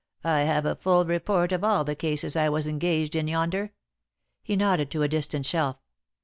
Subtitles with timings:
[0.23, 3.71] "I have a full report of all the cases I was engaged in yonder"
[4.41, 5.77] he nodded to a distant shelf.